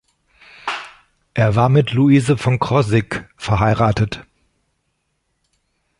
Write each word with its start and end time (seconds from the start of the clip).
Er 1.35 1.55
war 1.55 1.69
mit 1.69 1.91
"Luise 1.91 2.35
von 2.35 2.57
Krosigk" 2.57 3.29
verheiratet. 3.37 4.25